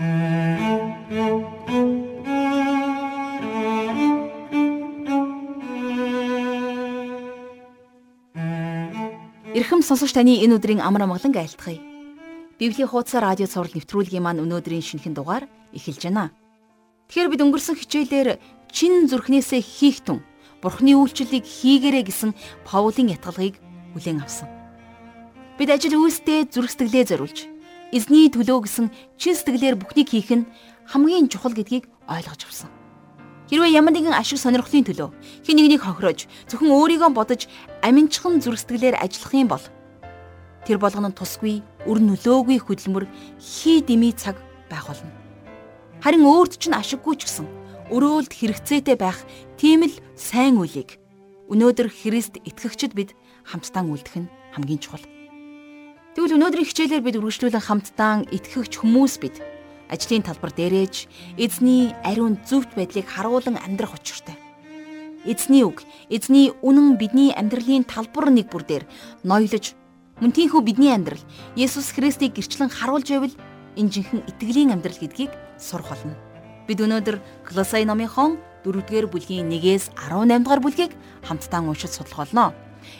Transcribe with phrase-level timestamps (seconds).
[0.00, 0.16] Ирхэм
[9.84, 11.84] сонсогч таны энэ өдрийн амар амгалан айлтгая.
[12.56, 15.44] Библийн хуудас радио цаураар нэвтрүүлгийн маань өнөөдрийн шинэхэн дугаар
[15.76, 16.32] эхэлж байна.
[17.12, 18.40] Тэгэхээр бид өнгөрсөн хичээлээр
[18.72, 20.24] чин зүрхнээсээ хийх тун
[20.64, 22.32] Бурхны үйлчлэлийг хийгэрэй гэсэн
[22.64, 23.60] Паулийн ятгалыг
[23.92, 24.48] хүлээн авсан.
[25.60, 27.49] Бид ажил үйлсдээ зүрх сэтгэлээ зориулж
[27.90, 28.86] эзний төлөө гэсэн
[29.18, 30.48] чин сэтгэлээр бүхнийг хийх нь
[30.86, 32.70] хамгийн чухал гэдгийг ойлгож авсан.
[33.50, 35.10] Хэрвээ ямар нэгэн ашиг сонирхлын төлөө
[35.42, 37.50] хэн нэгнийг хохирож зөвхөн өөрийгөө бодож
[37.82, 39.64] аминчхан зүрх сэтгэлээр ажиллах юм бол
[40.62, 43.10] тэр болгоно тусгүй өр нөлөөгүй хөдөлмөр
[43.42, 44.38] хий дими цаг
[44.70, 45.10] байх болно.
[45.98, 47.46] Харин өөрт чинь ашиггүй ч гэсэн
[47.90, 49.18] өрөөлд хэрэгцээтэй байх
[49.58, 51.02] тийм л сайн үлийг
[51.50, 55.02] өнөөдөр Христ итгэгчд бид хамтдаа үлдэх нь хамгийн чухал.
[56.10, 59.38] Тэгвэл өнөөдрийн хичээлээр бид үргэлжлүүлэн хамтдаа итгэгч хүмүүс бид
[59.86, 61.06] ажлын талбар дээрэж
[61.38, 64.34] эзний ариун зөвхт байдлыг харуулan амьдрах учиртай.
[65.22, 68.84] Эзний үг, эзний үнэн бидний амьдралын талбар нэг бүр дээр
[69.22, 69.78] ноёлож
[70.18, 71.22] мөн тийхүү бидний амьдрал
[71.54, 73.34] Есүс Христийг гэрчлэн харуулж байвал
[73.78, 75.30] энэ жинхэнэ итгэлийн амьдрал гэдгийг
[75.62, 76.18] сурах болно.
[76.66, 80.92] Бид өнөөдөр Колосай номынхон 4-р бүлгийн 1-ээс 18 дугаар бүлгийг
[81.22, 82.50] хамтдаа уншиж судлах болно.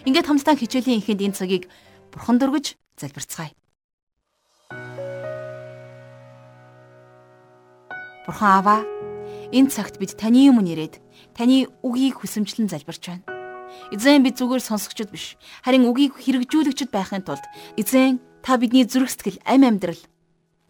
[0.06, 1.66] Ингээд хамтдаа хичээлийн эхэнд энэ цагийг
[2.14, 3.52] бурхан дөргөж залбирцгаая.
[8.28, 8.76] Бурхан Аава,
[9.50, 11.02] энэ цагт бид таны өмнө ирээд
[11.34, 13.26] таны үгийг хүсэмжлэн залбирч байна.
[13.90, 15.34] Эзэн бид зүгээр сонсогчд биш,
[15.66, 17.42] харин үгийг хэрэгжүүлэгчд байхын тулд
[17.74, 19.98] эзэн та бидний зүрх сэтгэл, амь амьдрал,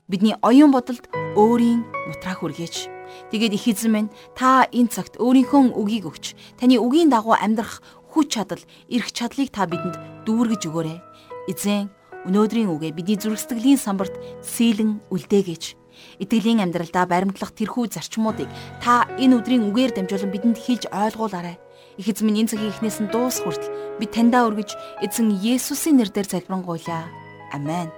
[0.08, 1.04] бидний оюун бодолд
[1.36, 2.88] өөрийн нутраа хүргээж.
[3.28, 6.24] Тэгээд их эзэн минь та энэ цагт өөрийнхөө үгийг өгч,
[6.56, 7.82] таны үгийн дагуу амьдрах
[8.14, 10.98] хүч чадал, эрх чадлыг та бидэнд дүүргэж өгөөрэй.
[11.50, 11.90] Эзэн
[12.28, 15.80] өнөөдрийн үгээ бидний зүрх сэтгэлийн самбарт сийлэн үлдээгэж
[16.20, 18.48] Итгэлийн амьдралдаа баримтлах тэрхүү зарчмуудыг
[18.80, 21.56] та энэ өдрийн үгээр дамжуулан бидэнд хэлж ойлгуулаарай.
[22.00, 24.70] Их эзэн минь энэ цагийн эхнээс нь дуус хүртэл би таньдаа өргөж
[25.04, 27.08] эзэн Есүсийн нэрээр залбирanгуйлаа.
[27.52, 27.88] Амен.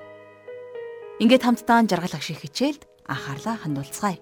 [1.23, 4.19] Ингээд хамтдаа жаргал ах шиг хичээлд анхаарлаа хандуулцгаая.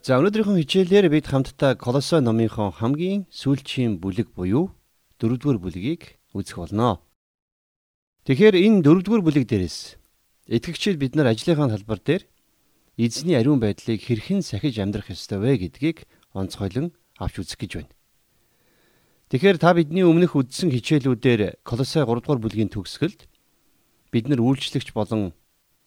[0.00, 4.72] За өнөөдрийнхөө хичээлээр бид хамтдаа Колосой номынхон хамгийн сүүлчийн бүлэг буюу
[5.20, 7.04] дөрөвдүгээр бүлгийг үзэх болно.
[8.30, 9.98] Тэгэхээр энэ дөрөвдүгээр бүлэг дээрээс
[10.46, 12.30] Итгэгчид бид нар ажлынхаа талбар дээр
[12.94, 17.90] эзний ариун байдлыг хэрхэн сахиж амьдрах ёстой вэ гэдгийг онцгойлон авч үзэх гэж байна.
[19.34, 23.26] Тэгэхээр та бидний өмнөх үздсэн хичээлүүдээр Колосай 3 дугаар бүлгийн төгсгөлд
[24.14, 25.34] бид нар үйлчлэгч болон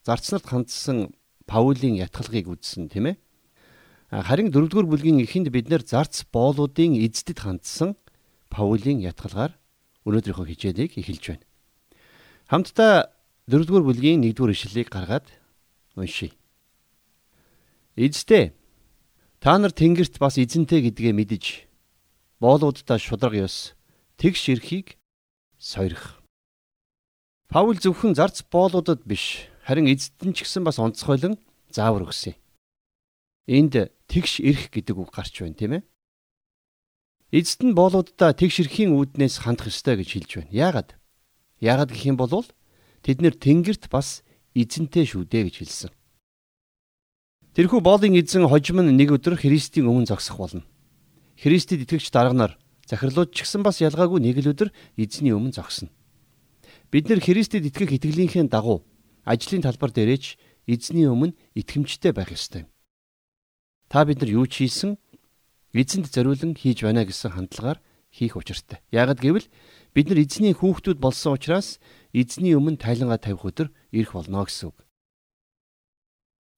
[0.04, 1.16] зарцнарт хандсан
[1.48, 3.24] Паулийн ятгалгыг үзсэн тийм ээ.
[4.12, 7.96] Харин 4 дугаар бүлгийн эхэнд бид нар зарц боолуудын эздэд хандсан
[8.52, 9.56] Паулийн ятгалгаар
[10.04, 11.48] өнөөдрийнхөө хичээлийг эхэлж байна.
[12.52, 13.14] Хамтдаа
[13.48, 15.28] Дөрөвдүгээр бүлгийн 1-р ишлэлийг гаргаад
[16.00, 16.32] уншийе.
[18.00, 18.56] Эзтэй
[19.44, 21.44] та нар тэнгэрт бас эзэнтэй гэдгээ мэдэж
[22.40, 23.76] боолуудаа шудраг ёс
[24.16, 24.96] тэгш эрхийг
[25.60, 26.24] сойрох.
[27.52, 31.36] Паул зөвхөн зарц боолуудад биш харин эзэдэн ч гэсэн бас онцгойлон
[31.68, 32.40] заавар өгсөн.
[33.52, 35.84] Энд тэгш эрх гэдэг үг гарч байна тийм ээ.
[37.36, 40.56] Эзэд нь боолуудаа тэгш эрхийн үүднээс хандах ёстой гэж хэлж байна.
[40.56, 40.90] Яагаад?
[41.64, 42.44] Яагаад гэх юм бол
[43.04, 44.24] Тэд нэр тэнгэрт бас
[44.56, 45.92] эзэнтэй шүү дээ гэж хэлсэн.
[47.52, 50.64] Тэрхүү боолын эзэн хожим нь нэг өдөр Христийн өмнө зогсох болно.
[51.36, 52.52] Христэд итгэгч дарга нар
[52.88, 55.92] захирлууд ч гэсэн бас ялгаагүй нэг л өдөр эзний өмнө зогсно.
[56.90, 58.88] Бид нэр Христэд итгэх итгэлийнхээ дагуу
[59.28, 60.40] ажлын талбар дээрээч
[60.72, 62.72] эзний өмнө итгэмжтэй байх ёстой.
[63.92, 64.96] Та бид нар юу ч хийсэн
[65.76, 68.80] эзэнд зориулан хийж байна гэсэн хандлагаар хийх учиртай.
[68.96, 69.52] Ягд гэвэл
[69.94, 71.80] бид нар эзний хүүхдүүд болсон учраас
[72.14, 74.78] эзний өмнө тайлангаа тавих өдөр ирэх болно гэсэн үг.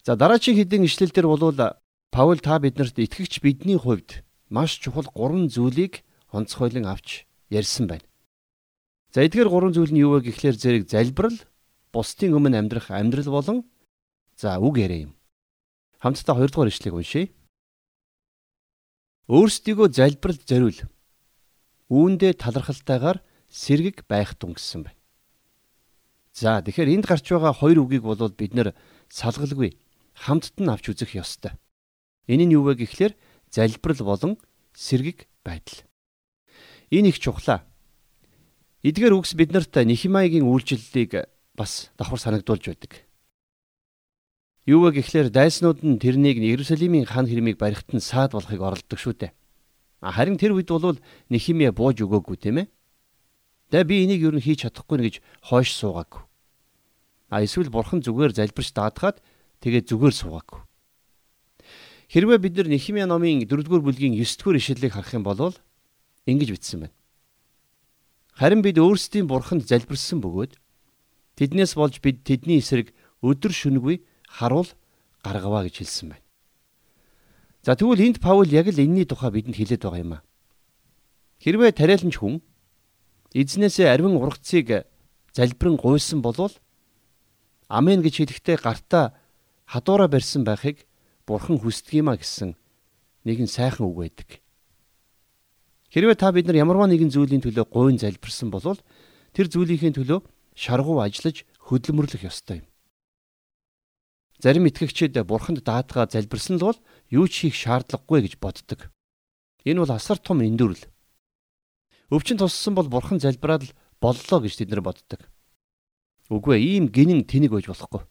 [0.07, 1.75] За дараагийн хэдийн ишлэл дээр болвол
[2.15, 8.07] Паул та биднэрт итгэгч бидний хувьд маш чухал гурван зүйлийг онцгойлон авч ярьсан байна.
[9.11, 11.35] За эдгээр гурван зүйл нь юу вэ гэхлээр зэрэг залбирал,
[11.91, 13.67] бусдын өмнө амьдрах амьдрал болон
[14.39, 15.13] за үг яриа юм.
[15.99, 17.27] Хамтдаа хоёрдугаар ишлэгийг уншийе.
[19.27, 20.79] Өөрсдийгөө залбиралд зориул.
[21.89, 24.99] Үүндээ талархалтайгаар сэргэг байх тун гэсэн байна.
[26.33, 28.73] За тэгэхээр энд гарч байгаа хоёр үгийг бол бид нэр
[29.07, 29.77] салгалгүй
[30.17, 31.53] хамтд нь авч үзэх ёстой.
[32.27, 33.13] Энэ нь юу вэ гэхлээр
[33.53, 34.33] залбирал болон
[34.73, 35.85] сэргэг байдал.
[36.89, 37.63] Энэ их чухлаа.
[38.83, 43.05] Эдгээр үгс биднэрт Нихимаигийн үйлчлэлийг бас давхар санагдуулж байдаг.
[44.65, 49.13] Юу вэ гэхлээр дайснууд нь тэрнийг Иерусалимийн хан хэрмийг барихт нь саад болохыг оролддог шүү
[49.13, 49.31] дээ.
[50.11, 50.99] Харин тэр үед бол
[51.29, 52.67] Нихимия бууж өгөөгүй тийм ээ.
[53.73, 55.15] Тэ би энийг юу н хийж чадахгүй нэ гэж
[55.49, 56.21] хойш суугаагүй.
[57.33, 59.23] А эсвэл бурхан зүгээр залбирч даадахад
[59.65, 60.61] тэгээ зүгээр суугаагүй.
[62.13, 65.57] Хэрвээ бид нар Нехимия номын 4-р бүлгийн 9-р ишлэлийг харах юм бол
[66.29, 66.95] ингэж бичсэн байна.
[68.37, 70.59] Харин бид өөрсдийн бурханд залбирсан бөгөөд
[71.39, 72.93] тэднээс болж бид тэдний эсрэг
[73.23, 74.69] өдөр шөнөгүй харуул
[75.23, 76.24] гаргаваа гэж хэлсэн байна.
[77.65, 80.23] За тэгвэл энд Паул яг л энэний тухай бидэнд хэлээд байгаа юм аа.
[81.41, 82.45] Хэрвээ тариаланч хүн
[83.33, 84.85] эзнээсээ арвин ургацыг
[85.33, 86.53] залбирэн гуйсан болвол
[87.65, 89.17] амен гэж хэлэхдээ гартаа
[89.65, 90.85] хадуура барьсан байхыг
[91.25, 92.53] бурхан хүсдэг юма гэсэн
[93.25, 94.29] нэгэн сайхан үг байдаг.
[95.89, 98.77] Хэрвээ та бид нар ямарваа нэгэн зүйлийн төлөө гойн залбирсан бол
[99.33, 100.21] тэр зүйлийнхээ төлөө
[100.53, 102.69] шаргуу ажиллаж хөдөлмөрлөх ёстой юм.
[104.45, 108.93] Зарим итгэгчид бурханд даатгаа залбирсан л бол юу ч хийх шаардлагагүй гэж боддог.
[109.65, 110.77] Энэ бол асар том эндүрл.
[112.13, 115.25] Өвчин туссан бол бурхан залбираад л боллоо гэж тэд нар боддог.
[116.29, 118.05] Үгүй ээ, ийм гинэн тэнэг байж болохгүй.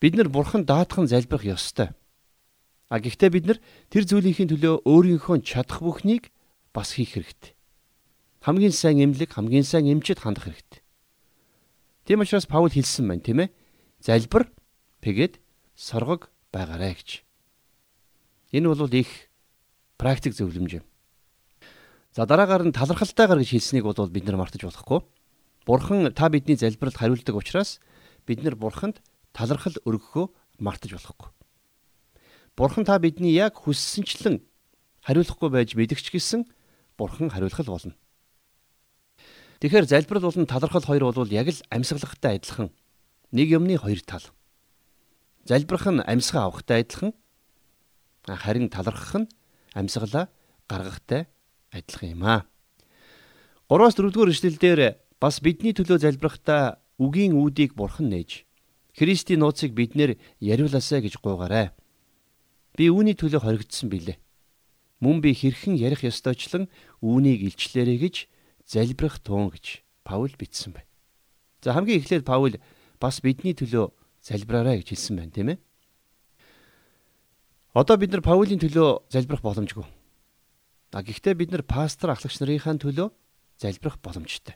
[0.00, 1.92] Бид нар бурхан даатхан залбирах ёстой.
[2.88, 3.58] А гэхдээ бид нар
[3.92, 6.32] тэр зүйлийнхээ төлөө өөрийнхөө чадах бүхнийг
[6.72, 7.52] бас хийх хэрэгтэй.
[8.40, 10.80] Хамгийн сайн эмнэлэг, хамгийн сайн эмчэд хандах хэрэгтэй.
[12.08, 13.52] Тийм учраас Паул хэлсэн байна, тийм ээ?
[14.00, 14.48] Залбир,
[15.04, 15.36] тэгээд
[15.76, 17.20] соргог байгаарэ гэж.
[18.56, 19.28] Энэ бол их
[20.00, 20.84] практик зөвлөмж юм.
[22.16, 25.04] За дараагаар нь талархалтайгаар гэж хэлснийг бол бид нар мартаж болохгүй.
[25.66, 27.80] Бурхан та бидний залбиралд хариулдаг учраас
[28.24, 29.02] бид нар бурханд
[29.36, 30.30] талархал өргөхөө
[30.62, 31.28] мартаж болохгүй.
[32.56, 34.40] Бурхан та бидний яг хүссэнчлэн
[35.02, 36.46] хариулахгүй байж мэдгч гисэн
[36.96, 37.98] Бурхан хариулах болно.
[39.58, 42.70] Тэгэхээр залбирал болон талархал хоёр бол яг л амьсгалагтай адилхан
[43.32, 44.22] нэг юмны хоёр тал.
[45.44, 47.12] Залбирах нь амьсгаа авахтай адилхан
[48.24, 49.28] харин талархах нь
[49.76, 50.32] амьсгалаа
[50.68, 51.28] гаргахтай
[51.70, 52.40] адилхан юм аа.
[53.68, 54.80] 3-аас 4-р эшлэлдэр
[55.20, 58.48] бас бидний төлөө залбирахдаа үгийн үүдийг бурхан нээж
[58.94, 61.74] Христийн нууцыг биднэр яриулаасаа гэж гуйгаарай.
[62.78, 64.22] Би үүний төлөө хоригдсан билээ.
[65.02, 66.70] Мөн би хэрхэн ярих ёстойчлан
[67.02, 68.16] үүнийг илчлээрэй гэж
[68.70, 70.86] залбирах туун гэж Паул бичсэн байна.
[71.60, 72.54] За хамгийн эхлээд Паул
[73.02, 73.90] бас бидний төлөө
[74.24, 75.58] залбираарай гэж хэлсэн байна, тийм ээ.
[77.76, 79.84] Одоо бид нар Паулийн төлөө залбирах боломжгүй.
[80.94, 83.10] А гэхдээ бид нар пастор ахлагч нарынхаа төлөө
[83.58, 84.54] залбирах боломжтой.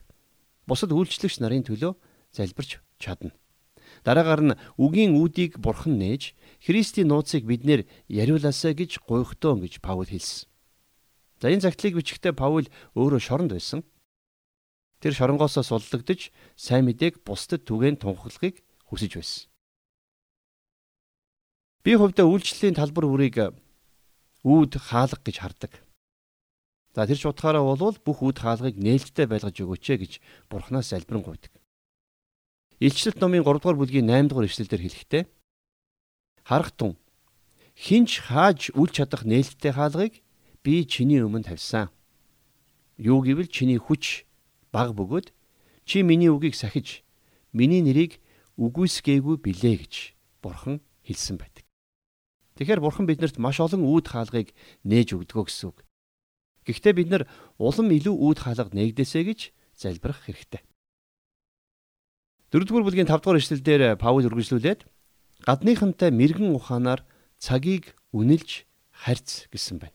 [0.65, 1.93] Бусад үйлчлэгч нарын төлөө
[2.31, 3.35] залбирч чадна.
[4.05, 10.47] Дараагаар нь үгийн үүдийг бурхан нээж Христийн нууцыг биднэр яриулаасаа гэж гуйхтоо гэж Паул хэлсэн.
[11.43, 13.83] За энэ загтлыг бичихдээ Паул өөрөө шоронд байсан.
[15.03, 19.51] Тэр шоронгоосоо суллагдж сайн мэдээг бусдад түгээн тунхаглахыг хүсэж байсан.
[21.89, 23.49] Би хувьдаа үйлчлэлийн талбар үрийг
[24.45, 25.73] үүд хаалга гэж хардаг.
[26.93, 30.13] За тэр ч утгаараа бол бүх үүд хаалгыг нээлттэй байлгаж өгөөч гэж
[30.53, 31.49] бурхнаас залбирэн гуйдаг.
[32.77, 35.23] Илчлэлт номын 3 дугаар бүлгийн 8 дугаар эшлэлдэр хэлэхдээ
[36.45, 37.01] харах тун
[37.73, 40.21] хинч хааж үл чадах нээлттэй хаалгыг
[40.61, 41.89] би чиний өмнө тавьсан.
[43.01, 44.29] Юу гэвэл чиний хүч
[44.77, 45.33] баг бөгөөд
[45.89, 47.01] чи миний үгийг сахиж
[47.57, 48.21] миний нэрийг
[48.61, 49.95] үгүйсгээгүй билээ гэж
[50.45, 51.58] бурхан хэлсэн байдаг.
[52.59, 54.51] Тэгэхээр бурхан биднэрт маш олон үүд хаалгыг
[54.83, 55.87] нээж өгдөгөө гэсэн үг.
[56.67, 57.23] Гэхдээ бид нар
[57.55, 59.41] улам илүү үүд хаалга нээгдээсэ гэж
[59.79, 60.67] залбирах хэрэгтэй.
[62.51, 64.91] Дөрөвдүгээр бүлгийн 5 дугаар эшлэлдэр Паул үргэлжлүүлээд
[65.47, 67.07] гадныхантай мэрэгэн ухаанаар
[67.39, 69.95] цагийг үнэлж харьц гэсэн байна.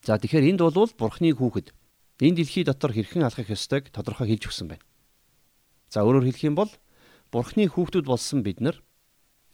[0.00, 1.76] За тэгэхээр энд бол Бурхны хүүхэд
[2.24, 4.84] энэ дэлхий дотор хэрхэн алхах ёстойг тодорхой хэлж өгсөн байна.
[5.92, 6.72] За өөрөөр хэлэх юм бол
[7.28, 8.80] Бурхны хүүхдүүд болсон бид нар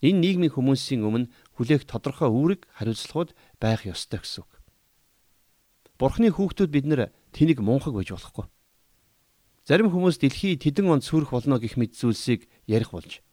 [0.01, 4.51] энэ нийгмийн хүмүүсийн өмнө хүлээх тодорхой үүрэг хариуцлагууд байх ёстой гэсэн үг.
[5.95, 8.45] Бурхны хүүхдүүд бид нар тэнийг мунхаг байж болохгүй.
[9.63, 13.23] Зарим хүмүүс дэлхий тэдэн онд сүрэх болно гэх мэт зүйлсийг ярих болж.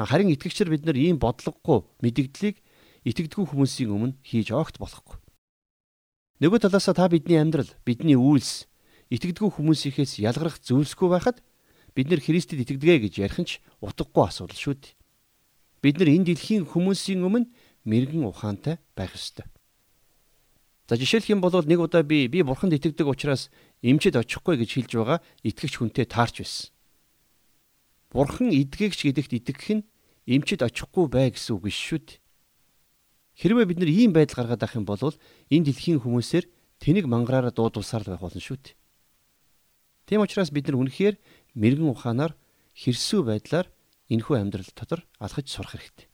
[0.00, 2.56] Харин итгэгчдэр бид нар ийм бодлогогүй мэдгдлийг
[3.04, 5.20] итгэдэггүй хүмүүсийн өмнө хийж огт болохгүй.
[6.40, 8.64] Нөгөө талаасаа та бидний амьдрал, бидний үйлс
[9.12, 11.44] итгэдэггүй хүмүүсийнхээс ялгарх зүйлсгүй байхад
[11.92, 14.99] бид нэр Христэд итгэдэг гэж ярих нь ч утгагүй асуудал шүү дээ.
[15.80, 17.48] Бид нар энэ дэлхийн хүмүүсийн өмнө
[17.88, 19.48] мэрэгэн ухаантай байх ёстой.
[20.90, 23.48] За жишээлх юм бол нэг удаа би би бурханд итгэдэг учраас
[23.80, 26.74] эмчэд очихгүй гэж хэлж байгаа итгэгч хүнтэй таарч байсан.
[28.10, 29.86] Бурхан эдгэгч гэдэгт итгэх нь
[30.26, 32.18] эмчэд очихгүй бай гэсэн үг шүү дээ.
[33.38, 35.14] Хэрвээ бид нар ийм байдал гаргаад авах юм бол
[35.48, 36.44] энэ дэлхийн хүмүүсээр
[36.82, 38.76] тэнэг мангараараа дуудулсаар л байх болно шүү дээ.
[40.10, 41.16] Тийм учраас бид нар үнэхээр
[41.54, 42.34] мэрэгэн ухаанаар
[42.74, 43.70] хэрсүү байдлаар
[44.10, 46.10] энэхүү амьдрал дотор алхаж сурах хэрэгтэй.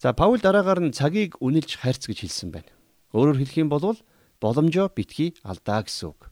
[0.00, 2.72] За Паул дараагаар нь цагийг үнэлж хайрц гэж хэлсэн байна.
[3.12, 3.96] Өөрөөр хэлэх юм бол
[4.40, 6.28] боломжоо битгий алдаа гэсэн үг.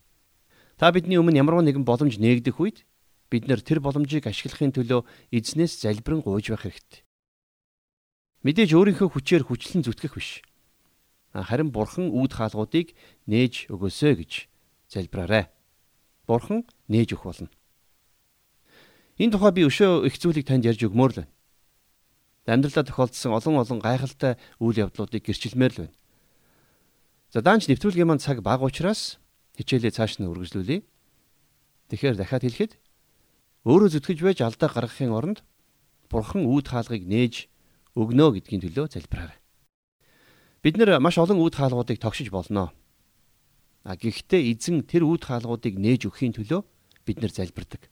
[0.77, 2.85] Та бидний өмнө ямарваа нэгэн боломж нээгдэх үед
[3.31, 7.01] бид нэр тэр боломжийг ашиглахын төлөө эзнээс залбирэн гуйж байх хэрэгтэй.
[8.45, 10.43] Мэдээж өөрийнхөө хүчээр хүчлэн зүтгэх биш.
[11.33, 12.93] Харин бурхан үүд хаалгуудыг
[13.25, 14.33] нээж өгөөсэй гэж
[14.93, 15.49] залбираарай.
[16.29, 17.49] Бурхан нээж өгөх болно.
[19.21, 21.33] Энэ тухай би өшөө их зүйлийг танд ярьж өгмөр л байна.
[22.49, 25.95] Амьдралдаа тохиолдсон олон олон гайхалтай үйл явдлуудыг гэрчилмээр л байна.
[27.33, 29.21] За даанч нэвтрүүлгийн маань цаг бага учраас
[29.61, 30.81] хичээлээ цааш нь үргэлжлүүлье.
[31.93, 32.73] Тэгэхээр дахиад хэлэхэд
[33.69, 35.39] өөрөө зүтгэж байж алдаа гаргахын оронд
[36.09, 37.53] Бурхан үүд хаалгыг нээж
[37.97, 39.41] өгнө гэдгийн төлөө залбираарай.
[40.65, 42.73] Бид нэр маш олон үүд хаалгуудыг тогшиж болно.
[43.85, 46.61] А гэхдээ эзэн тэр үүд хаалгуудыг нээж өгөхийн төлөө
[47.05, 47.92] бид нэр залбирдаг.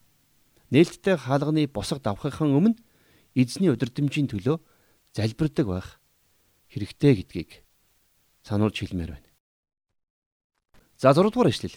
[0.71, 2.79] Нээлттэй хаалганы босго давхахын өмнө
[3.35, 4.57] эзний өдөрдмжийн төлөө
[5.15, 5.89] залбирдаг байх
[6.71, 7.50] хэрэгтэй гэдгийг
[8.47, 9.29] сануулж хэлмээр байна.
[10.95, 11.75] За 6 дугаар ишлэл.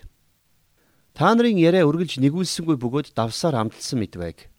[1.13, 4.49] Та нарын яриа үргэлж нэгүүлсэнгүй бөгөөд давсаар амталсан мэт байг.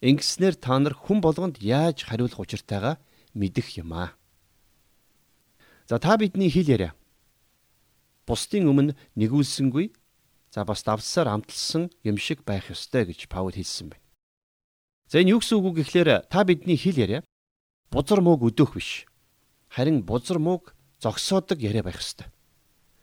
[0.00, 2.96] Ингэснээр та нар хүн болгонд яаж хариулах учиртайгаа
[3.36, 4.16] мэдэх юм аа.
[5.88, 6.92] За та бидний хэл яриа
[8.28, 9.92] бусдын өмнө нэгүүлсэнгүй
[10.50, 14.04] за бас давсаар амталсан юм шиг байх ёстой гэж Паул хэлсэн байна.
[15.06, 17.20] За энэ юу гэсэн үг вэ гэхлээр та бидний хэл яриа
[17.90, 19.06] бузар мууг өдөөх биш.
[19.70, 22.26] Харин бузар мууг зогсоодог яриа байх ёстой.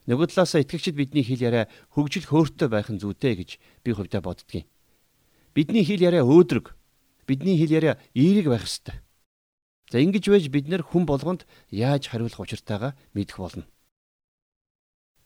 [0.08, 3.50] Нөгөө талаасаа итгэгчид бидний хэл яриа хөгжил хөөртэй байх нь зүйтэй гэж
[3.84, 4.68] би хувьдаа боддгийн.
[5.52, 6.76] Бидний хэл яриа өөдрөг.
[7.28, 9.04] Бидний хэл яриа эерэг байх ёстой.
[9.92, 13.68] За ингэж байж бид нэр хүн болгонд яаж хариулах учиртайгаа мэдэх болно.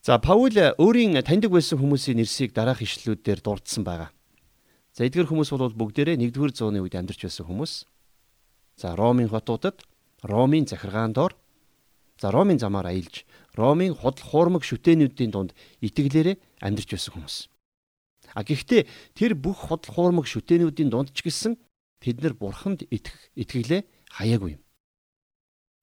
[0.02, 4.10] За Паул өөрийн таньдаг байсан хүмүүсийн нэрсийг дараах ишлэлүүдээр дурдсан байгаа.
[4.98, 7.86] За эдгээр хүмүүс бол бүгдээрээ 1-р зууны үед амьдарч байсан хүмүүс.
[8.82, 9.86] За Ромын хотуудад,
[10.26, 11.38] Ромын захиргаан доор,
[12.18, 13.22] за Ромын замаар аялж,
[13.54, 17.36] Ромын худал хуурмаг шүтээнүүдийн дунд итгэлээрээ амьдарч байсан хүмүүс.
[18.34, 21.54] А гэхдээ тэр бүх худал хуурмаг шүтээнүүдийн дунд ч гэсэн
[22.02, 23.86] тэд нар бурханд итгэх итгэлээ
[24.18, 24.62] хаяагүй юм.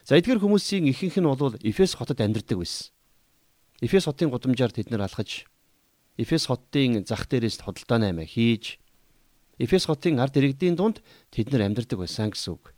[0.04, 2.92] За эдгээр хүмүүсийн ихэнх нь бол Эфес хотод амьдардаг байсан.
[3.82, 5.48] Эфес хотын гудамжаар тэд нар алхаж
[6.20, 8.76] Эфес хотын зах дээрээс хөдөлтөө наймаа хийж
[9.60, 11.00] Эфес хотын ард иргэдийн дунд
[11.32, 12.76] тэд нар амьдардаг байсан гэсэн үг.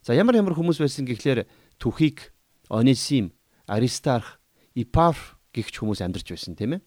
[0.00, 2.32] За ямар ямар хүмүүс байсан гэхлээр Түхик,
[2.68, 3.32] Онисим,
[3.68, 4.40] Аристарх,
[4.76, 6.84] Ипаф гихч хүмүүс амьдарч байсан тийм ээ.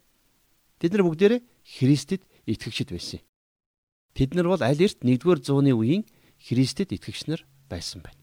[0.78, 3.22] Тэд нар бүгдээрээ Христэд итгэгчд байсан.
[4.14, 6.06] Тэд нар бол аль эрт 1-р зууны үеийн
[6.38, 8.19] Христэд итгэгч нар байсан байна.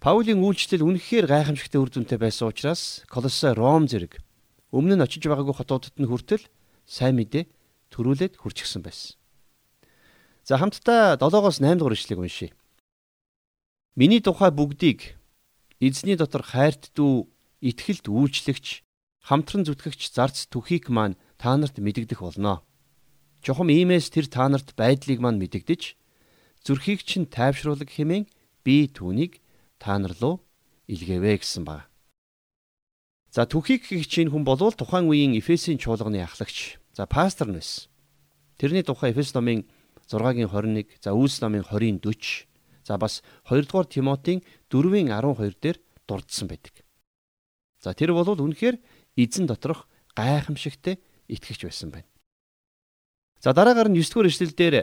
[0.00, 4.20] Паулийн үйлчлэл үнэхээр гайхамшигтай үр дүнтэй байсан учраас Колоссе Ром зэрэг
[4.68, 6.44] өмнө нь очиж байгаагүй хотуудад нь хүртэл
[6.84, 7.48] сайн мэдээ
[7.88, 9.16] төрүүлээд хүрчихсэн байсан.
[10.44, 12.52] За хамтдаа 7-оос 8 дугаар ишлэгийг уншийе.
[13.96, 15.16] Миний тухай бүгдийг
[15.80, 17.26] эзний дотор хайрт дүү,
[17.64, 18.84] итгэлд үйлчлэгч,
[19.24, 22.62] хамтран зүтгэгч зарц түхийг маань та нарт мэдэгдэх болно.
[23.40, 25.96] Чухам иймээс тэр та нарт байдлыг маань мэдэгдэж
[26.62, 28.28] зүрхийг чинь тайвшруулах хэмээн
[28.62, 29.42] би түүнийг
[29.78, 30.40] та нар руу
[30.88, 31.90] илгээвэ гэсэн баг.
[33.30, 36.80] За гэх чинь хүн болвол тухайн үеийн Эфесийн чуулганы ахлагч.
[36.96, 37.92] За пастор нь байсан.
[38.56, 39.68] Тэрний тухай Эфес номын
[40.08, 42.48] 6-гийн 21, за Үлс номын 20-ийн 40,
[42.86, 44.40] за бас 2 дугаар Тимотийн
[44.72, 45.78] 4-ийн 12 дээр
[46.08, 46.80] дурдсан байдаг.
[47.82, 48.80] За тэр бол үнэхээр
[49.20, 49.84] эзэн доторх
[50.16, 50.96] гайхамшигтай
[51.28, 52.08] итгэгч байсан байна.
[53.44, 54.74] За дараагаар нь 9 дугаар эшлэлдэр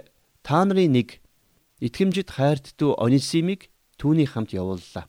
[0.45, 1.17] та нарын нэг
[1.81, 5.07] итгэмжид хайрт дүү Онисимыг түүний хамт явууллаа.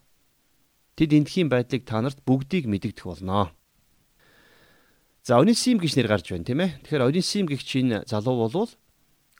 [0.94, 3.50] Тэд эндхийн байдлыг та нарт бүгдийг мэдэгдэх болноо.
[5.24, 6.84] За Онисим гэж нэр гарч байна тийм ээ.
[6.84, 8.70] Тэгэхээр Онисим гэх чинь залуу болвол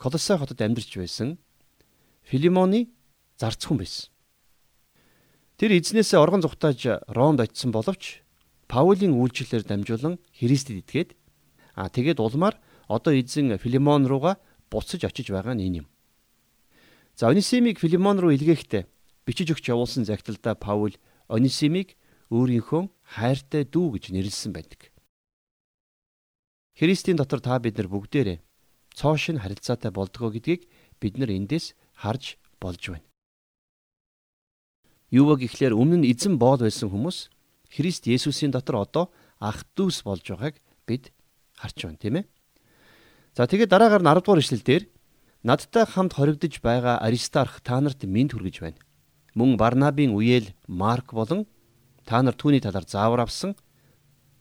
[0.00, 1.38] Колоссе хотод амьдарч байсан
[2.24, 2.88] Филимоны
[3.36, 4.10] зарц хүн байсан.
[5.60, 8.24] Тэр эзнээсээ оргон зүхтааж Ромд очисон боловч
[8.66, 11.10] Паулийн үйлчлэлээр дамжуулан Христэд итгээд
[11.76, 12.58] аа тэгээд улмаар
[12.88, 14.40] одоо эзэн Филимон руугаа
[14.72, 15.86] буцаж очиж байгаа нь энэ юм.
[17.14, 18.88] За Онисимыг Филимон руу илгээхдээ
[19.25, 20.95] бичиж өгч явуулсан загталдаа Паул
[21.28, 21.97] Онисимыг
[22.28, 24.93] өөрийнхөө хайртай дүү гэж нэрлсэн байдаг.
[26.76, 28.43] Христийн дотор та бид нар бүгдээрээ
[28.93, 30.69] цоошин харилцаатай болдгоо гэдгийг
[31.00, 33.07] бид нар эндээс харж болж байна.
[35.09, 37.31] Юу вэ гэхлээр өмнө нь эзэн боол байсан хүмүүс
[37.73, 39.04] Христ Есүсийн дотор одоо
[39.40, 41.14] ах дүүс болж байгааг бид
[41.57, 42.25] харж байна тийм ээ.
[43.38, 44.85] За тэгээд дараагаар нь 10 дугаар ишлэл дээр
[45.47, 48.83] надтай хамт хоригдож байгаа Аристарх та нарт мэд хүргэж байна
[49.34, 51.46] мөн Барнабын үеэл Марк болон
[52.06, 53.54] та нар түүний талаар заавар авсан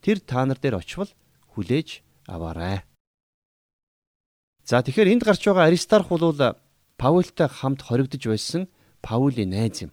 [0.02, 1.10] тэр та нар дээр очивол
[1.54, 2.86] хүлээж аваарай.
[4.66, 6.34] За тэгэхээр энд гарч байгаа Аристарх бол
[6.98, 8.70] Паултай хамт хоригдож байсан
[9.02, 9.92] Паулийн найз юм.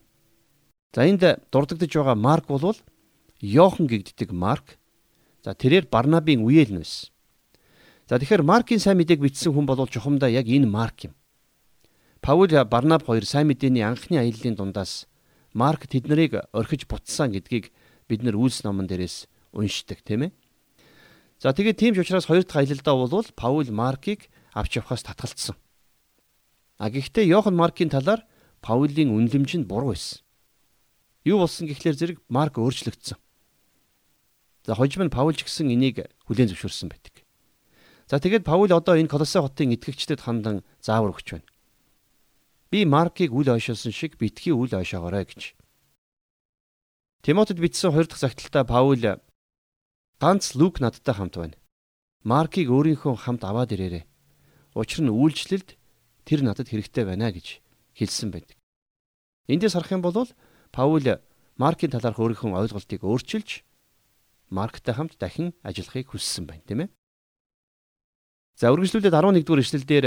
[0.95, 2.77] За энд дурддагдж байгаа Марк бол
[3.41, 4.79] Йохан гэгддэг Марк.
[5.43, 7.11] За тэрээр Барнабын үеэл нь байсан.
[8.09, 11.15] За тэгэхээр Маркийн сайн мэдээг бичсэн хүн бол жухамдаа яг энэ Марк юм.
[12.21, 15.09] Паул Барнаб хоёр сайн мэдээний анхны аяллаа дундаас
[15.53, 17.73] Марк тэднийг орхиж бутсан гэдгийг
[18.09, 19.25] бид нар үйлс номон дээрээс
[19.57, 20.33] уншдаг тийм ээ.
[21.41, 25.57] За тэгээд тийм ч учраас хоёр дахь аялалдаа бол Паул Маркийг авч явахаас татгалцсан.
[26.77, 28.29] А гэхдээ Йохан Маркийн талаар
[28.61, 30.21] Паулийн үнлэмж нь буруу байсан.
[31.25, 33.17] Юу болсон гэхлээр зэрэг Марк өөрчлөгдсөн.
[34.69, 37.25] За хожим нь Паул ч гэсэн энийг хүлээн зөвшөөрсөн байдаг.
[38.05, 41.49] За тэгээд Паул одоо энэ Колосе хотын итгэгчдэд хандан заавар өгч байна.
[42.71, 45.59] Би Маркийг үл ойшоосон шиг битгий үл ойшоогоорой гэж.
[47.27, 49.03] Тимотед бичсэн 2 дахь загталтаа Паул
[50.23, 51.59] ганц Лук надтай хамт байна.
[52.23, 54.07] Маркийг өөрийнхөө хамт аваад ирээрэй.
[54.79, 55.75] Учир нь үйлчлэлд
[56.23, 57.59] тэр надад хэрэгтэй байна гэж
[57.99, 58.55] хэлсэн байдаг.
[59.51, 60.15] Эндээс харах юм бол
[60.71, 61.03] Паул
[61.59, 63.67] Маркийн талаарх өөрийнхөө ойлголтыг өөрчилж
[64.49, 66.89] Марктай хамт дахин ажиллахыг хүссэн байна, тийм ээ.
[68.55, 70.07] За үргэлжлүүлээд 11 дугаар ишлэлдэр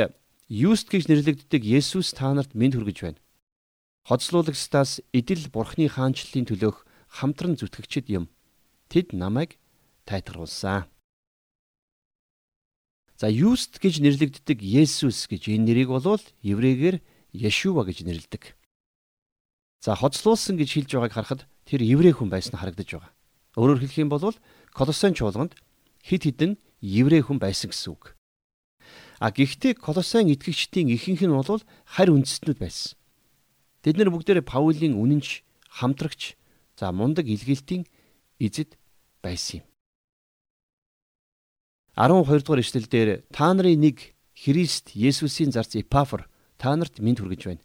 [0.53, 3.21] Юст гэж нэрлэгддэг Есүс та нарт мэд хүргэж байна.
[4.05, 8.29] Хоцлуулагчдаас идэл бурхны хаанчлалын төлөөх хамтран зүтгэгчд юм.
[8.85, 9.57] Тэд намайг
[10.05, 10.85] тайтгаруулсан.
[13.17, 17.01] За Юст гэж нэрлэгддэг Есүс гэж энэ нэрийг болвол еврейгээр
[17.33, 18.53] Яшуа гэж нэрлэдэг.
[19.81, 23.09] За хоцлуулсан гэж хэлж байгааг харахад тэр еврей хүн байсан харагдаж байгаа.
[23.57, 24.37] Өөрөөр хэлэх юм бол
[24.69, 25.57] Колосын чуулганд
[26.05, 28.13] хид хідэн еврей хүн байсан гэсэн үг.
[29.23, 32.99] А гэхдээ Колосын итгэгчдийн ихэнх нь бол харь үндэстнүүд байсан.
[33.79, 35.47] Тэд нэр бүгдээрээ Паулийн үнэнч,
[35.79, 36.35] хамтрагч,
[36.75, 37.87] за мундаг илгээлтийн
[38.43, 38.75] эзэд
[39.23, 39.65] байсан юм.
[41.95, 46.27] 12 дугаар эшлэлдэр та нарын нэг Христ Есүсийн зарц Эпафор
[46.59, 47.63] та нарт мэд хүргэж байна.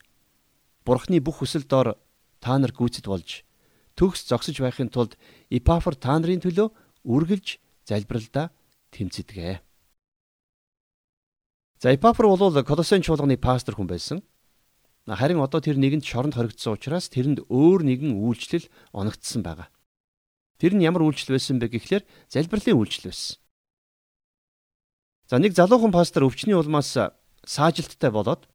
[0.86, 1.98] Бурхны бүх хүсэл дор
[2.38, 3.42] та нар гүйцэд болж
[3.98, 5.18] төгс зогсож байхын тулд
[5.50, 6.70] Эпафор та нарын төлөө
[7.02, 8.54] үргэлж залбиралдаа
[8.94, 9.67] тэмцэдгээ.
[11.78, 14.18] За Эпафр бол Колосын чуулганы пастор хүн байсан.
[15.06, 19.70] Харин одоо тэр нэгэнд шоронд хоригдсон учраас тэрэнд өөр нэгэн үйлчлэл оногдсон байгаа.
[20.58, 22.02] Тэр нь ямар үйлчлэл байсан бэ гэхлээр
[22.34, 23.38] залбирлын үйлчлэл байсан.
[25.30, 26.98] За нэг залуухан пастор өвчний улмаас
[27.46, 28.50] саажилттай болоод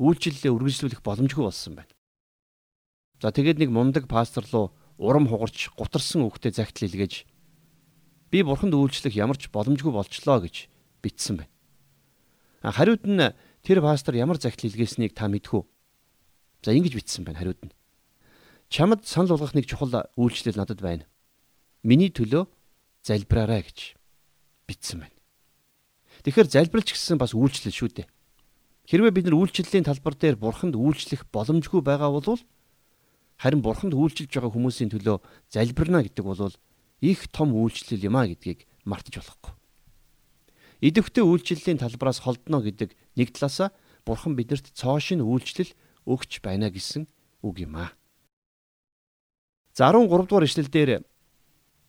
[0.00, 1.92] үйлчлэлээ үргэлжлүүлэх боломжгүй болсон байна.
[3.20, 7.28] За тэгээд нэг мундаг пастор руу урам хугарч гутарсан үгтэй загтал илгээж
[8.32, 10.72] би бурханд үйлчлэх ямар ч боломжгүй болчлоо гэж
[11.04, 11.52] бичсэн байна.
[12.60, 13.32] Хариуд нь
[13.64, 15.64] тэр пастор ямар загтал илгээснийг та мэдхүү.
[16.60, 17.72] За ингэж бичсэн байна хариуд нь.
[18.68, 21.08] Чамд санал болгох нэг чухал үйлчлэл надад байна.
[21.82, 22.44] Миний төлөө
[23.00, 23.96] залбираарай гэж
[24.68, 25.16] бичсэн байна.
[26.20, 28.08] Тэгэхээр залбирлч гэсэн бас үйлчлэл шүү дээ.
[28.92, 32.36] Хэрвээ бид нар үйлчлэлийн талбар дээр бурханд үйлчлэх боломжгүй байгаа бол
[33.40, 35.16] харин бурханд үйлчлж байгаа хүмүүсийн төлөө
[35.48, 36.52] залбирна гэдэг бол
[37.00, 39.59] их том үйлчлэл юм а гэдгийг мартаж болохгүй.
[40.80, 43.72] Идэвхтэй үйлчлэлийн талбараас холдно гэдэг нэг талаасаа
[44.04, 45.76] Бурхан биднэрт цоошин үйлчлэл
[46.08, 47.04] өгч байна гэсэн
[47.44, 47.92] үг юм аа.
[49.76, 51.04] За 13 дугаар ишлэлдэр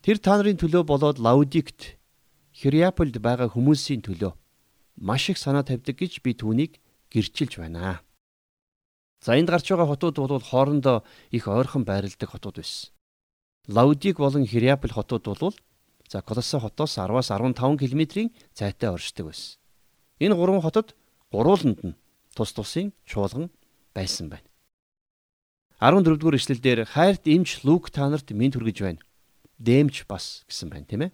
[0.03, 1.95] тэр та нарын төлөө болоод Лаудикт
[2.51, 4.35] Хириаполд байгаа хүмүүсийн төлөө
[4.99, 8.03] маш их санаа тавьдаг гэж би түүнийг гэрчилж байна.
[9.23, 12.91] За энд гарч байгаа хотууд бол хоорондоо их ойрхон байрладаг хотууд байсан.
[13.67, 15.55] Лаудик болон Хириапол хотууд бол
[16.11, 19.55] За Колосе хотоос 10-аас 15 км-ийн зайтай оршдог байсан.
[20.19, 20.91] Энэ гурван хотод
[21.31, 21.95] гурвууланд нь
[22.35, 23.47] тус тусын чуулган
[23.95, 24.43] байсан байна.
[25.79, 28.99] 14 дугаар эшлэлдэр хайрт эмч Лук та нарт мэд хүргэж байна.
[29.55, 31.11] Дэмч бас гэсэн байна, тийм ээ.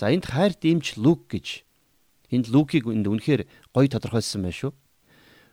[0.00, 1.68] За энд хайрт эмч Лук гэж
[2.32, 4.72] энд Лукийг энд үнэхээр гоё тодорхойлсон байна шүү.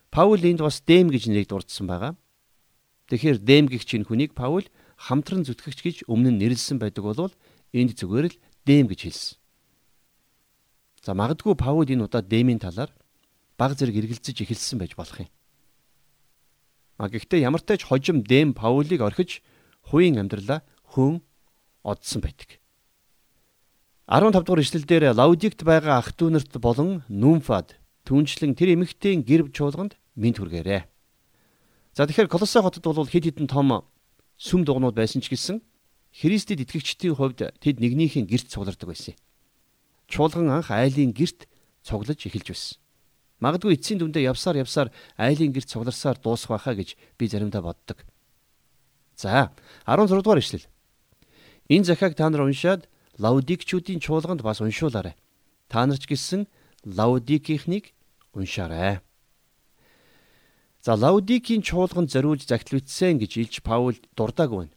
[0.08, 2.15] Паул энд бас дэм гэж нэрийг дурдсан байгаа.
[3.12, 4.63] Тэгэхээр дэм гихч энэ хүнийг Паул
[4.96, 7.36] хамтран зүтгэгч гэж өмнө нь нэрлсэн байдаг болвол
[7.73, 9.38] энд зүгээр л дэм гэж хэлсэн.
[11.01, 12.91] За магадгүй Паул энэ удаа дэмийн талаар
[13.57, 15.29] баг зэрэг эргэлзэж эхэлсэн байж болох юм.
[17.01, 19.41] А гэхдээ ямар ч хожим дэм Паулийг орхиж
[19.81, 20.62] хувийн амьдралаа
[20.93, 21.25] хүн
[21.81, 22.62] одсон байдаг.
[24.05, 29.97] 15 дугаар ишлэлдэр Лаудикт байгаа ах トゥ нарт болон Нүмфад түнчлэн тэр эмэгтэйн гэр чуулганд
[30.19, 30.84] мэд хүргээрээ.
[31.95, 33.88] За тэгэхээр Колосе хотод бол хэд хэдэн том
[34.38, 35.63] сүм дугнууд байсан ч гэсэн
[36.12, 39.15] Христэд итгэгчдийн хувьд тэд нэгнийхэн герт цуглардаг байсан.
[40.12, 41.47] Чуулган анх айлын герт
[41.88, 42.78] цуглаж эхэлж байсан.
[43.39, 48.04] Магадгүй эцсийн дүндээ явсаар явсаар айлын герт цугларсаар дуусах байхаа гэж би заримдаа боддог.
[49.15, 49.56] За
[49.88, 50.67] 16 дугаар ишлэл.
[51.71, 55.15] Энэ захиаг та нар уншаад Лаудикчүүдийн чуулганд бас уншуулаарай.
[55.71, 56.47] Та нар ч гэсэн
[56.84, 57.95] Лаудикийнхнийг
[58.36, 59.00] уншаарай.
[60.82, 64.76] За Лаудикийн чуулганд зориулж загталвитсэн гэж илж Паул дурдаагүй байна.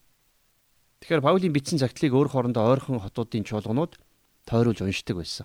[1.04, 4.00] Тэгэхээр Паулийн бичсэн цагтлыг өөр хоорондоо ойрхон хотуудын чуулганууд
[4.48, 5.44] тойруулж уншдаг байсан.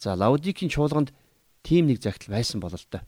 [0.00, 1.12] За Лаудикийн чуулганд
[1.60, 3.04] тийм нэг загтал байсан бол л доо.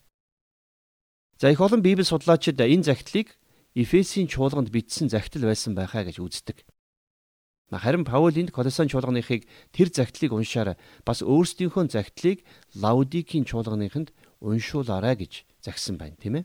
[1.40, 3.32] За их олон Библи судлаачид энэ загтлыг
[3.72, 6.68] Эфесийн чуулганд бичсэн загтал байсан байхаа гэж үздэг.
[7.72, 10.76] Харин Паул энд Колосан чуулганыхыг тэр загтлыг уншаарай
[11.08, 12.44] бас өөрсдийнхөө загтлыг
[12.76, 14.12] Лаудикийн чуулганыханд
[14.44, 16.44] уншуулаарай гэж загсан байна, тийм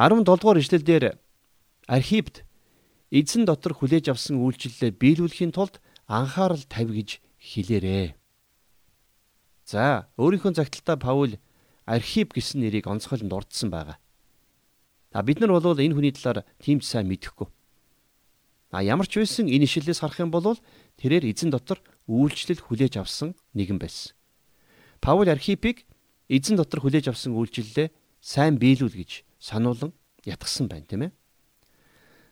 [0.00, 1.20] 17 дугаар ишлэлдэр
[1.92, 2.48] Архипт
[3.10, 8.16] эзэн дотор хүлээж авсан үйлчлэлээ биелүүлэхийн тулд анхаарал тавь гэж хэлээрээ.
[9.64, 11.36] За, өөрийнхөө загталтаа Паул
[11.84, 13.96] Архип гэсэн нэрийг онцгойлон дурдсан байгаа.
[15.12, 17.48] А бид нар бол энэ хүний талаар тийм ч сайн мэдэхгүй.
[18.72, 20.56] А ямар ч байсан энэ ишлэлээс харах юм бол
[20.98, 24.16] тэрээр эзэн дотор үйлчлэл хүлээж авсан нэгэн байсан.
[25.00, 25.84] Паул Архипыг
[26.28, 27.88] эзэн дотор хүлээж авсан үйлчлэлээ
[28.20, 29.92] сайн биелүүл гэж сануулan
[30.24, 31.12] ятгсан байна тийм ээ.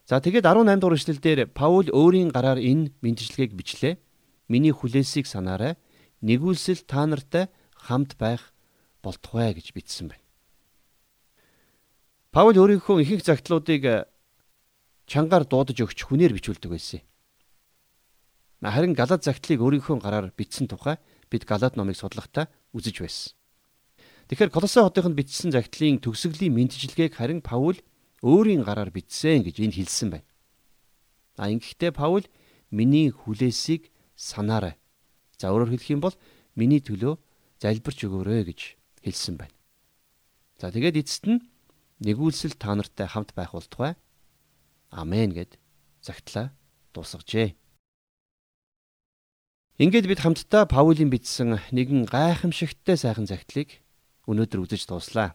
[0.06, 4.02] За тэгээд 18 дугаар эшлэлдэр Паул өөрийн гараар энэ мэдчилгээг бичлээ.
[4.50, 5.78] Миний хүлээсийг санаарай.
[6.26, 7.46] Нэгүүлсэл та нартай
[7.78, 8.50] хамт байх
[9.02, 10.26] болтугай гэж бичсэн байна.
[12.34, 13.96] Паул өөрийнхөө ихэнх загтлуудыг э,
[15.06, 17.02] чангаар дуудаж өгч хүнээр бичүүлдэг байсан.
[18.62, 20.98] Харин Галат загтлыг өөрийнхөө гараар бичсэн тухай
[21.30, 23.34] бид Галат номыг судлахдаа үзэж байсан.
[24.30, 27.76] Тэгэхээр Колосой хотынд бичсэн загтлын төгсгөлийн мэдчилгээг харин Паул
[28.22, 30.28] өөрийн гараар бичсэн гэж энд хэлсэн байна.
[31.36, 32.24] А ингэхдээ Паул
[32.70, 34.78] миний хүлээсийг санаарай.
[35.38, 36.14] За өөрөөр хэлэх юм бол
[36.54, 37.18] миний төлөө
[37.58, 38.60] залбирч өгөөрэй гэж
[39.02, 39.56] хэлсэн байна.
[40.62, 41.42] За тэгээд эцэст нь
[42.06, 43.98] нэгүүлсэл та нартай хамт байх болтугай.
[44.94, 45.58] Амен гэд
[45.98, 46.54] загтлаа
[46.94, 47.58] дуусгажээ.
[49.82, 53.82] Ингээд бид хамтдаа Паулийн бичсэн нэгэн гайхамшигттай сайхан загтлыг
[54.30, 55.34] өнөөдөр үзэж дууслаа.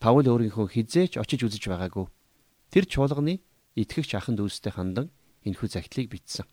[0.00, 2.08] Паул өөрийнхөө хизээч очиж үзэж байгаагүй.
[2.72, 3.44] Тэр чуулганы
[3.76, 5.12] итгэгч ахын дүүстэй хандан
[5.44, 6.48] энэхүү загтлыг бичсэн.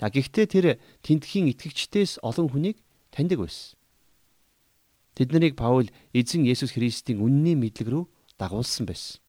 [0.00, 0.66] А гэхдээ тэр
[1.04, 2.80] тентхийн итгэгчдээс олон хүнийг
[3.12, 3.76] таньдаг байсан.
[5.12, 8.04] Тэд нарыг Паул эзэн Есүс Христийн үнний мэдлэг рүү
[8.40, 9.20] дагуулсан байсан.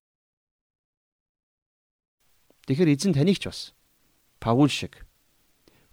[2.71, 3.75] Тэгэхээр эзэн таних ч бас
[4.39, 5.03] Паул шиг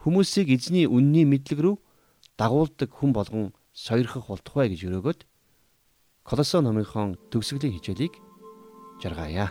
[0.07, 1.77] хүмүүсийг эзний үнний мэдлэг рүү
[2.39, 5.27] дагуулдаг хүн болгон сойрхох болтугай гэж өрөөгд
[6.31, 8.15] Колосон номынхон төгсгөлийн хичээлийг
[9.03, 9.51] жаргаая.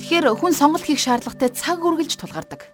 [0.00, 2.72] Тэгэхээр хүн сонголт хийх шаардлагатай цаг үргэлж тулгардаг.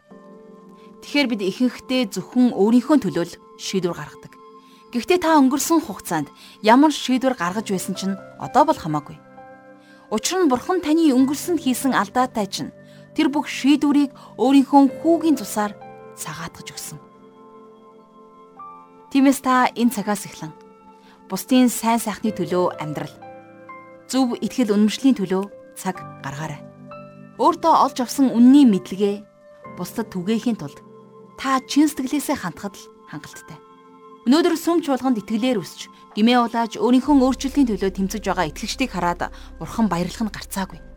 [1.02, 4.38] Тэгэхээр бид ихэнхдээ зөвхөн өөрийнхөө төлөө шийдвэр гаргадаг.
[4.94, 6.30] Гэхдээ та өнгөрсөн хугацаанд
[6.62, 9.18] ямар шийдвэр гаргаж байсан чинь одоо бол хамаагүй.
[10.14, 12.70] Учир нь бурхан таны өнгөрсөнд хийсэн алдаатай чинь
[13.14, 15.72] тэр бүх шийдвэрийг өөрийнхөө хүүгийн тусаар
[16.18, 16.98] цагаатгаж өгсөн.
[19.14, 20.52] Тиймээс та энэ цагаас эхлэн
[21.30, 23.14] бусдын сайн сайхны төлөө амьдрал
[24.10, 25.42] зөв итгэл үнэмшлийн төлөө
[25.78, 26.60] цаг гаргаарай.
[27.38, 29.22] Өөртөө олж авсан үнний мэдлэгээ
[29.78, 30.78] бусдад түгээхийн тулд
[31.38, 33.58] та чин сэтгэлээсээ хандхад л хангалттай.
[34.26, 39.90] Өнөөдөр сүм чуулганд итгэлээр өсч гимээ улааж өөрийнхөө өөрчлөлийн төлөө тэмцэж байгаа итгэгчдийг хараад бурхан
[39.90, 40.93] баярлах нь гарцаагүй.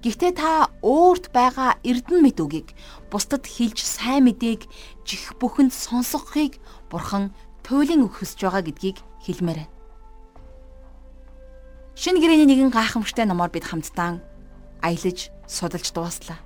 [0.00, 2.72] Гэхдээ та өөрт байгаа эрдэн мэд үгийг
[3.12, 4.64] бусдад хэлж сайн мэдээг
[5.04, 6.56] жих бүхэнд сонсгохыг
[6.88, 9.72] бурхан туйлын өгөхөсж байгаа гэдгийг хэлмээр байна.
[12.00, 14.24] Шинэ гэрээний нэгэн гайхамшигтай номоор бид хамтдаа
[14.80, 16.40] аялаж судалж дууслаа.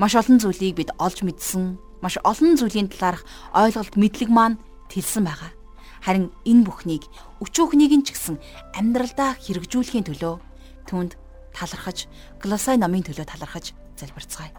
[0.00, 4.56] Маш олон зүйлийг бид олж мэдсэн, маш олон зүйлийн талаарх ойлголт мэдлэг маань
[4.88, 5.52] тэлсэн байгаа.
[6.00, 7.04] Харин энэ бүхнийг
[7.44, 8.40] өчөөхнийг ч гэсэн
[8.72, 10.40] амьдралдаа хэрэгжүүлэхийн төлөө
[10.88, 11.20] түнд
[11.56, 12.04] талархаж,
[12.38, 14.52] Глосай номын төлөө талархаж залбирцгаая.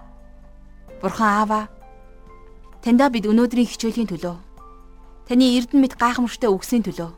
[1.02, 1.70] Бурхан Аава
[2.82, 4.36] таньда бид өнөөдрийн хичээлийн төлөө
[5.30, 7.14] таны эрдэн мэд гайхамшигтай үгсийн төлөө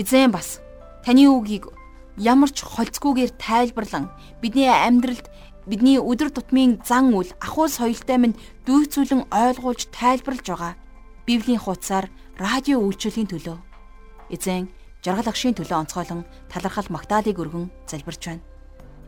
[0.00, 0.64] эзэн бас
[1.04, 1.68] таны үгийг
[2.16, 4.08] ямар ч холцгүйгээр тайлбарлан
[4.40, 5.28] бидний амьдралд
[5.66, 10.72] бидний өдөр тутмын зан үйл ахуй соёлтой минь дүүцүүлэн ойлгуулж тайлбарлаж байгаа
[11.26, 12.06] Библийн хуудасаар
[12.38, 13.58] радио үйлчлэлийн төлөө
[14.30, 14.70] эзэн
[15.04, 18.53] жаргал агшийн төлөө онцгойлон талархал магтаалыг өргөн залбирч байна.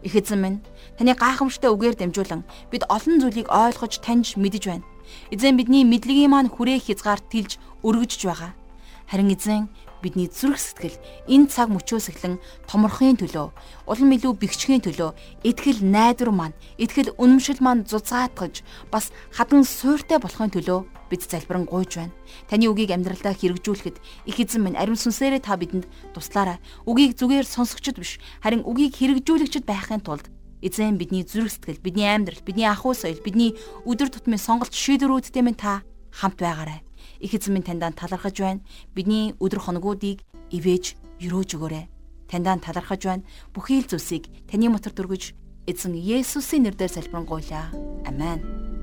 [0.06, 0.62] Их эзэн минь
[0.94, 4.86] таны гайхамшигтай үгээр дамжуулан бид олон зүйлийг ойлгож таньж мэдэж байна.
[5.34, 8.54] Эзэн бидний мэдлэгийн маань хүрээх хязгаар тэлж өргөжж байгаа.
[9.10, 9.66] Харин эзэн
[10.06, 10.94] бидний зүрх сэтгэл
[11.26, 12.38] энэ цаг мөчөөс эхлэн
[12.70, 13.50] томорхын төлөө,
[13.90, 15.10] улам илүү бэхжихийн төлөө
[15.42, 18.62] итгэл найдвар маань, итгэл үнэмшил маань зузаатгаж
[18.94, 22.14] бас хадан суйртай болохын төлөө бид залбиран гуйж байна.
[22.50, 26.58] Таны үгийг амьдралдаа хэрэгжүүлэхэд их эзэн минь ариун сүнсээрээ та бидэнд туслаарай.
[26.86, 30.26] Үгийг зүгээр сонсогчд биш, харин үгийг хэрэгжүүлэгчд байхын тулд
[30.62, 33.54] эзэн бидний зүрх сэтгэл, бидний амьдрал, бидний ахуй соёл, бидний
[33.86, 36.82] өдөр тутмын сонголт шийдвэрүүдтэй минь та хамт байгаарай.
[37.20, 38.64] Их эзэн минь таньдаа талархаж байна.
[38.94, 41.86] Бидний өдөр хоногуудыг ивэж, өрөөж өгөөрэй.
[42.28, 43.26] Таньдаа талархаж байна.
[43.54, 47.74] Бүхий л зүйлсийг таны мотор дүргэж Эзэн Есүсийн нэрээр залбирanгуйлаа.
[48.06, 48.75] Амен.